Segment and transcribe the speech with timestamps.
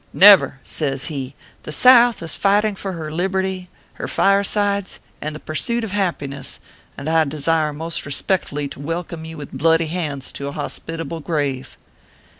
[0.31, 3.69] "Never!" says he." The South is fighting for her liberty,
[4.01, 6.59] her firesides, and the pursuit of happiness,
[6.97, 11.77] and I desire most respectfully to welcome you with bloody hands to a hospitable grave."